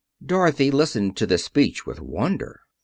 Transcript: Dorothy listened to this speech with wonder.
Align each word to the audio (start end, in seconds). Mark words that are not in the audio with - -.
Dorothy 0.25 0.71
listened 0.71 1.15
to 1.17 1.27
this 1.27 1.45
speech 1.45 1.85
with 1.85 1.99
wonder. 2.01 2.61